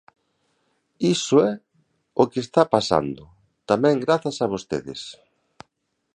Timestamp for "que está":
2.31-2.63